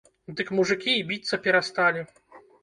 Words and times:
Дык 0.37 0.47
мужыкі 0.59 0.95
і 1.01 1.03
біцца 1.11 1.39
перасталі! 1.49 2.01